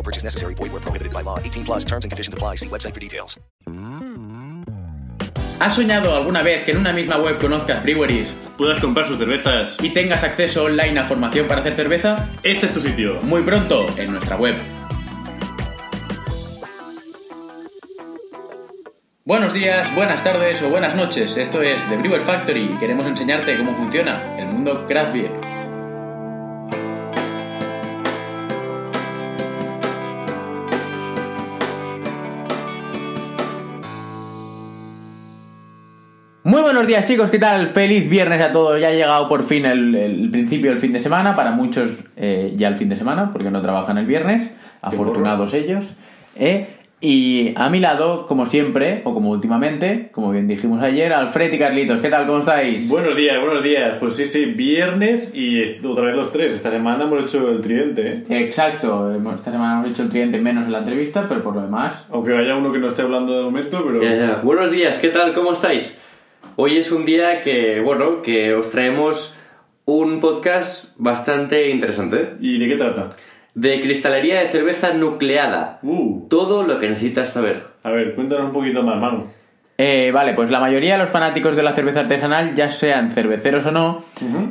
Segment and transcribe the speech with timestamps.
[0.00, 0.54] No purchase necessary.
[0.54, 1.38] Void where prohibited by law.
[1.38, 2.54] 18 plus terms and conditions apply.
[2.56, 3.38] See website for details.
[5.60, 8.26] ¿Has soñado alguna vez que en una misma web conozcas breweries
[8.56, 9.76] puedas comprar sus cervezas.
[9.82, 12.30] y tengas acceso online a formación para hacer cerveza?
[12.42, 13.20] Este es tu sitio.
[13.24, 14.56] Muy pronto en nuestra web.
[19.26, 21.36] Buenos días, buenas tardes o buenas noches.
[21.36, 25.49] Esto es The Brewer Factory y queremos enseñarte cómo funciona el mundo craft beer.
[36.50, 37.68] Muy buenos días chicos, ¿qué tal?
[37.68, 38.80] Feliz viernes a todos.
[38.80, 41.36] Ya ha llegado por fin el, el principio del fin de semana.
[41.36, 44.50] Para muchos eh, ya el fin de semana, porque no trabajan el viernes.
[44.82, 45.84] Afortunados ellos.
[46.34, 46.66] ¿eh?
[47.00, 51.58] Y a mi lado, como siempre, o como últimamente, como bien dijimos ayer, Alfred y
[51.60, 52.00] Carlitos.
[52.00, 52.26] ¿Qué tal?
[52.26, 52.88] ¿Cómo estáis?
[52.88, 53.98] Buenos días, buenos días.
[54.00, 56.50] Pues sí, sí, viernes y est- otra vez los tres.
[56.50, 58.40] Esta semana hemos hecho el tridente, ¿eh?
[58.44, 61.62] Exacto, hemos- esta semana hemos hecho el tridente menos en la entrevista, pero por lo
[61.62, 62.06] demás...
[62.10, 64.02] Aunque haya uno que no esté hablando de momento, pero...
[64.02, 64.40] Ya, ya.
[64.42, 65.32] Buenos días, ¿qué tal?
[65.32, 65.96] ¿Cómo estáis?
[66.56, 69.36] Hoy es un día que, bueno, que os traemos
[69.86, 73.10] un podcast bastante interesante ¿Y de qué trata?
[73.54, 75.80] de cristalería de cerveza nucleada.
[75.82, 77.64] Uh, Todo lo que necesitas saber.
[77.82, 79.26] a ver, cuéntanos un poquito más, Manu.
[79.82, 83.64] Eh, vale, pues la mayoría de los fanáticos de la cerveza artesanal, ya sean cerveceros
[83.64, 84.02] o no,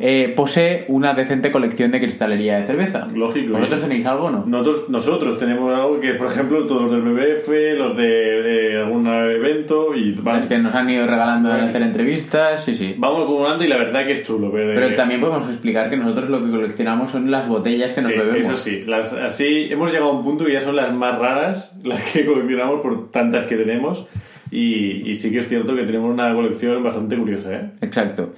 [0.00, 3.06] eh, posee una decente colección de cristalería de cerveza.
[3.14, 3.52] Lógico.
[3.52, 4.44] ¿Vosotros tenéis algo o no?
[4.46, 9.06] Nosotros, nosotros tenemos algo que, por ejemplo, todos los del BBF, los de, de algún
[9.06, 10.18] evento y...
[10.38, 12.94] Es que nos han ido regalando de hacer entrevistas, sí, sí.
[12.96, 14.50] Vamos acumulando y la verdad que es chulo.
[14.50, 18.12] Pero, Pero también podemos explicar que nosotros lo que coleccionamos son las botellas que nos
[18.12, 18.46] Sí, bebemos.
[18.46, 18.82] eso sí.
[18.86, 22.24] Las, así hemos llegado a un punto que ya son las más raras, las que
[22.24, 24.06] coleccionamos por tantas que tenemos.
[24.50, 27.70] Y, y sí que es cierto que tenemos una colección bastante curiosa, ¿eh?
[27.80, 28.32] Exacto.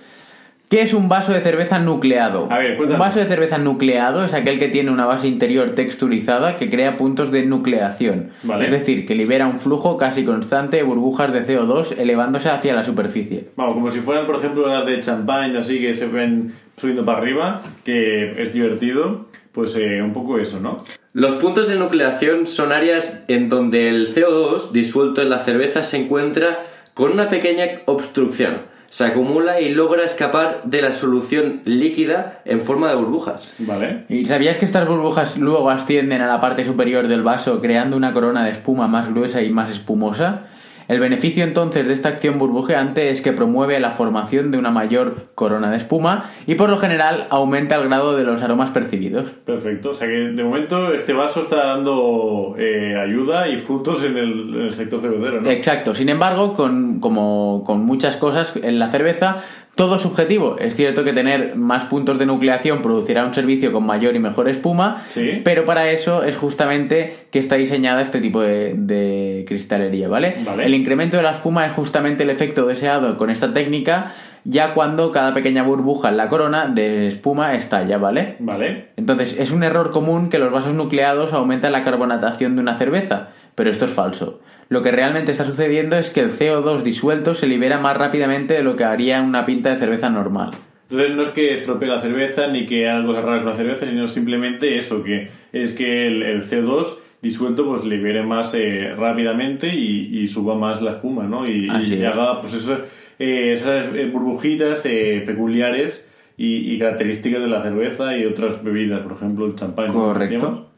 [0.70, 2.46] ¿Qué es un vaso de cerveza nucleado?
[2.48, 6.54] A ver, un vaso de cerveza nucleado es aquel que tiene una base interior texturizada
[6.54, 8.28] que crea puntos de nucleación.
[8.44, 8.66] Vale.
[8.66, 12.84] Es decir, que libera un flujo casi constante de burbujas de CO2 elevándose hacia la
[12.84, 13.48] superficie.
[13.56, 17.18] Vamos, como si fueran, por ejemplo, las de champagne, así que se ven subiendo para
[17.18, 19.26] arriba, que es divertido.
[19.50, 20.76] Pues eh, un poco eso, ¿no?
[21.12, 25.96] Los puntos de nucleación son áreas en donde el CO2 disuelto en la cerveza se
[25.96, 26.60] encuentra
[26.94, 28.58] con una pequeña obstrucción.
[28.90, 33.56] Se acumula y logra escapar de la solución líquida en forma de burbujas.
[33.58, 34.04] Vale.
[34.08, 38.12] ¿Y sabías que estas burbujas luego ascienden a la parte superior del vaso creando una
[38.12, 40.42] corona de espuma más gruesa y más espumosa?
[40.90, 45.28] El beneficio entonces de esta acción burbujeante es que promueve la formación de una mayor
[45.36, 49.30] corona de espuma y por lo general aumenta el grado de los aromas percibidos.
[49.30, 49.90] Perfecto.
[49.90, 54.52] O sea que de momento este vaso está dando eh, ayuda y frutos en el,
[54.52, 55.48] en el sector cervecero, ¿no?
[55.48, 55.94] Exacto.
[55.94, 59.44] Sin embargo, con, como con muchas cosas en la cerveza,
[59.80, 60.56] todo es subjetivo.
[60.58, 64.46] Es cierto que tener más puntos de nucleación producirá un servicio con mayor y mejor
[64.50, 65.40] espuma, Sí.
[65.42, 70.36] pero para eso es justamente que está diseñada este tipo de, de cristalería, ¿vale?
[70.44, 70.66] Vale.
[70.66, 74.12] El incremento de la espuma es justamente el efecto deseado con esta técnica,
[74.44, 78.36] ya cuando cada pequeña burbuja en la corona de espuma estalla, ¿vale?
[78.38, 78.88] Vale.
[78.98, 83.28] Entonces, es un error común que los vasos nucleados aumentan la carbonatación de una cerveza,
[83.54, 84.40] pero esto es falso.
[84.70, 88.62] Lo que realmente está sucediendo es que el CO2 disuelto se libera más rápidamente de
[88.62, 90.52] lo que haría una pinta de cerveza normal.
[90.88, 93.86] Entonces no es que estropee la cerveza ni que haga cosas raras con la cerveza,
[93.86, 99.74] sino simplemente eso, que es que el, el CO2 disuelto pues libere más eh, rápidamente
[99.74, 101.48] y, y suba más la espuma, ¿no?
[101.48, 102.04] Y, y es.
[102.04, 102.78] haga pues eso,
[103.18, 109.00] eh, esas eh, burbujitas eh, peculiares y, y características de la cerveza y otras bebidas,
[109.00, 109.92] por ejemplo el champán.
[109.92, 110.68] Correcto.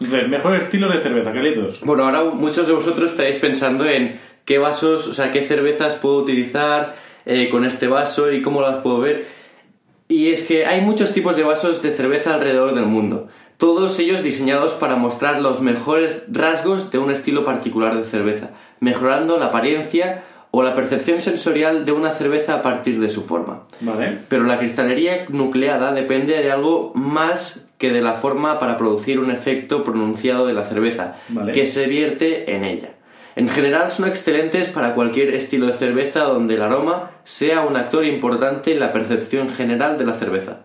[0.00, 1.80] Entonces, mejor estilo de cerveza, Carlitos.
[1.82, 6.16] Bueno, ahora muchos de vosotros estaréis pensando en qué vasos, o sea, qué cervezas puedo
[6.16, 6.94] utilizar
[7.24, 9.26] eh, con este vaso y cómo las puedo ver.
[10.08, 13.28] Y es que hay muchos tipos de vasos de cerveza alrededor del mundo.
[13.56, 18.50] todos ellos diseñados para mostrar los mejores rasgos de un estilo particular de cerveza,
[18.80, 23.62] mejorando la apariencia o la percepción sensorial de una cerveza a partir de su forma.
[23.80, 24.18] Vale.
[24.28, 29.32] Pero la cristalería nucleada depende de algo más que de la forma para producir un
[29.32, 31.50] efecto pronunciado de la cerveza, Vale.
[31.50, 32.90] que se vierte en ella.
[33.34, 38.04] En general son excelentes para cualquier estilo de cerveza donde el aroma sea un actor
[38.04, 40.60] importante en la percepción general de la cerveza.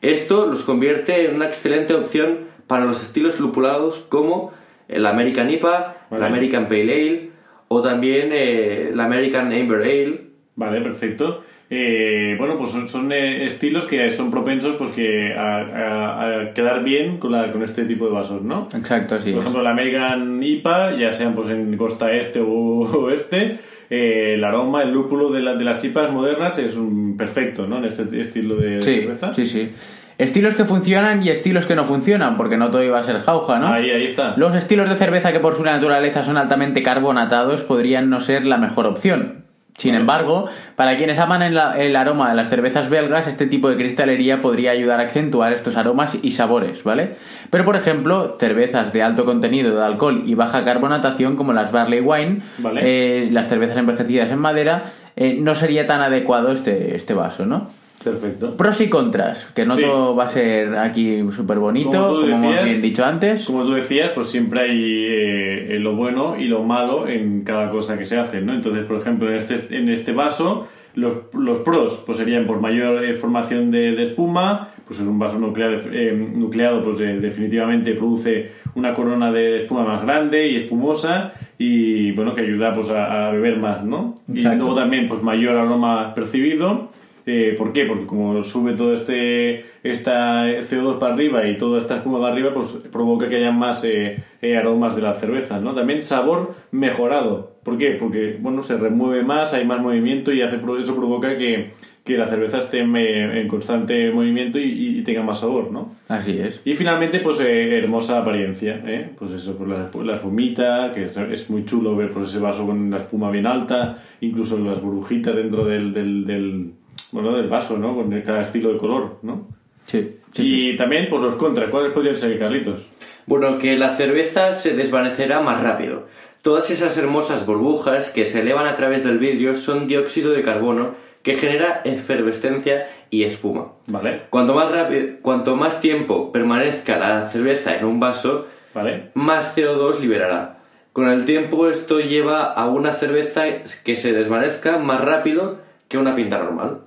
[0.00, 4.54] Esto los convierte en una excelente opción para los estilos lupulados como
[4.88, 6.24] el American IPA, el Vale.
[6.24, 7.30] American Pale Ale
[7.68, 10.28] o también eh, el American Amber Ale.
[10.56, 11.44] Vale, perfecto.
[11.70, 16.52] Eh, bueno, pues son, son, eh, estilos que son propensos pues que a, a- a
[16.52, 18.68] quedar bien con, la, con este tipo de vasos, ¿no?
[18.76, 22.46] Exacto, así Por ejemplo, la American IPA, ya sean pues en costa este o
[23.04, 23.58] oeste,
[23.90, 27.78] eh, el aroma, el lúpulo de, la- de las IPAs modernas es un perfecto, ¿no?
[27.78, 29.32] En este estilo de Sí, cerveza.
[29.32, 29.72] sí, sí.
[30.16, 33.58] Estilos que funcionan y estilos que no funcionan, porque no todo iba a ser jauja,
[33.58, 33.66] ¿no?
[33.72, 34.36] Ahí, ahí está.
[34.36, 38.56] Los estilos de cerveza que por su naturaleza son altamente carbonatados podrían no ser la
[38.58, 39.43] mejor opción.
[39.76, 43.76] Sin embargo, para quienes aman el, el aroma de las cervezas belgas, este tipo de
[43.76, 47.16] cristalería podría ayudar a acentuar estos aromas y sabores, ¿vale?
[47.50, 52.00] Pero por ejemplo, cervezas de alto contenido de alcohol y baja carbonatación como las Barley
[52.00, 52.80] Wine, Vale.
[52.84, 57.68] eh, las cervezas envejecidas en madera, eh, no sería tan adecuado este, este vaso, ¿no?
[58.04, 58.56] Perfecto.
[58.56, 59.82] Pros y contras, que no Sí.
[59.82, 63.46] todo va a ser aquí súper bonito, Como como, tú hemos decías, bien dicho antes.
[63.46, 67.98] Como tú decías, pues siempre hay eh, lo bueno y lo malo en cada cosa
[67.98, 68.52] que se hace, ¿no?
[68.54, 73.02] Entonces, por ejemplo, en este, en este vaso, los, los pros pues serían por mayor
[73.04, 77.94] eh, formación de, de espuma, pues en un vaso nuclear, eh, nucleado, pues eh, definitivamente
[77.94, 83.28] produce una corona de espuma más grande y espumosa y, bueno, que ayuda pues a,
[83.28, 84.16] a beber más, ¿no?
[84.28, 84.58] Y Exacto.
[84.58, 86.88] luego también, pues mayor aroma percibido.
[87.26, 87.84] Eh, ¿Por qué?
[87.84, 92.52] Porque como sube todo este esta CO2 para arriba y toda esta espuma para arriba,
[92.52, 95.74] pues provoca que haya más eh, eh, aromas de la cerveza, ¿no?
[95.74, 97.54] También sabor mejorado.
[97.62, 97.96] ¿Por qué?
[97.98, 101.70] Porque, bueno, se remueve más, hay más movimiento y hace, eso provoca que,
[102.04, 105.96] que la cerveza esté en, en constante movimiento y, y tenga más sabor, ¿no?
[106.08, 106.60] Así es.
[106.66, 109.10] Y finalmente, pues eh, hermosa apariencia, ¿eh?
[109.18, 112.66] Pues eso, pues la, la espumita, que es, es muy chulo ver pues, ese vaso
[112.66, 116.72] con la espuma bien alta, incluso las burbujitas dentro del, del, del,
[117.12, 117.94] bueno, del vaso, ¿no?
[117.94, 119.48] Con cada estilo de color, ¿no?
[119.84, 120.78] Sí, sí, y sí.
[120.78, 122.82] también, pues los contras, ¿cuáles podrían ser, Carlitos?
[123.26, 126.06] Bueno, que la cerveza se desvanecerá más rápido.
[126.42, 130.94] Todas esas hermosas burbujas que se elevan a través del vidrio son dióxido de carbono
[131.22, 133.72] que genera efervescencia y espuma.
[133.88, 134.24] ¿Vale?
[134.28, 139.10] Cuanto más, rápido, cuanto más tiempo permanezca la cerveza en un vaso, ¿Vale?
[139.14, 140.58] más CO2 liberará.
[140.92, 143.44] Con el tiempo esto lleva a una cerveza
[143.82, 145.58] que se desvanezca más rápido
[145.88, 146.78] que una pinta normal.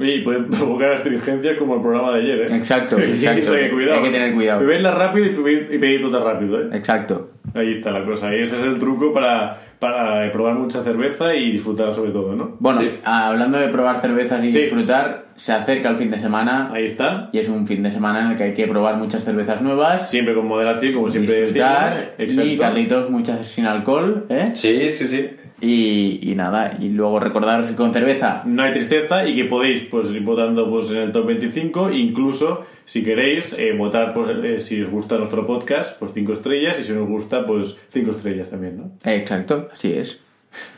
[0.00, 2.56] Y puede provocar astringencias como el programa de ayer, ¿eh?
[2.56, 3.52] Exacto, Hay que- exacto.
[3.54, 3.98] hay que cuidado.
[3.98, 4.60] Hay que tener cuidado.
[4.60, 6.68] Beberla rápido y pedir, y pedir todo rápido, ¿eh?
[6.72, 7.26] Exacto.
[7.54, 8.32] Ahí está la cosa.
[8.32, 12.54] Y ese es el truco para, para probar mucha cerveza y disfrutar sobre todo, ¿no?
[12.60, 12.90] Bueno, Sí.
[13.02, 14.58] hablando de probar cervezas y Sí.
[14.60, 17.30] disfrutar, se acerca el fin de semana Ahí está.
[17.32, 20.08] y es un fin de semana en el que hay que probar muchas cervezas nuevas,
[20.08, 22.46] Siempre con moderación, como siempre disfrutar decimos.
[22.46, 24.50] y Carlitos muchas sin alcohol, ¿eh?
[24.54, 25.30] Sí, sí, sí.
[25.60, 29.82] Y, y nada, y luego recordaros que con cerveza No hay tristeza y que podéis
[29.84, 31.90] pues, ir votando pues, en el top 25.
[31.90, 36.78] Incluso, si queréis, eh, votar pues, eh, si os gusta nuestro podcast, pues 5 estrellas.
[36.80, 38.90] Y si no os gusta, pues 5 estrellas también, ¿no?
[39.04, 40.20] Exacto, así es.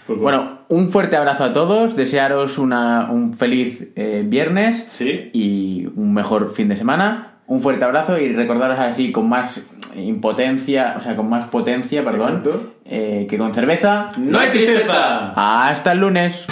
[0.07, 5.31] Pues, Bueno, un fuerte abrazo a todos, desearos una, un feliz eh, viernes Sí.
[5.35, 7.30] y un mejor fin de semana.
[7.51, 9.61] Un fuerte abrazo y recordaros así con más
[9.97, 12.45] impotencia, o sea, con más potencia, perdón,
[12.85, 14.11] eh, que con cerveza.
[14.19, 15.33] ¡No hay tristeza!
[15.35, 16.47] Hasta el lunes.